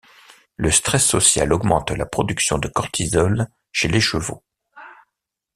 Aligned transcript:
Le 0.57 0.71
stress 0.71 1.05
social 1.05 1.53
augmente 1.53 1.91
la 1.91 2.07
production 2.07 2.57
de 2.57 2.67
cortisol 2.67 3.45
chez 3.71 3.87
les 3.87 4.01
chevaux. 4.01 4.43